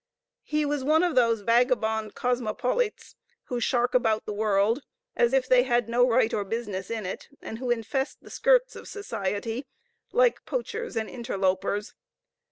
[0.41, 3.13] He was one of those vagabond cosmopolites
[3.43, 4.81] who shark about the world,
[5.15, 8.75] as if they had no right or business in it, and who infest the skirts
[8.75, 9.67] of society
[10.11, 11.93] like poachers and interlopers.